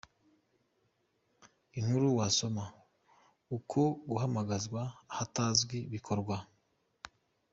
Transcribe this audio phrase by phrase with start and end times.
[1.77, 2.65] Inkuru wasoma:
[3.57, 4.81] Uko guhamagazwa
[5.11, 6.35] ahatazwi bikorwa.